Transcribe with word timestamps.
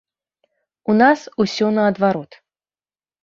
У 0.93 0.95
нас 1.01 1.19
усё 1.45 1.69
наадварот. 1.77 2.31